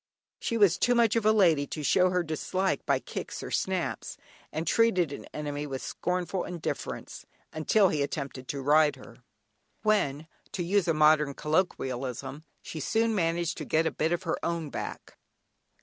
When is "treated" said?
4.65-5.13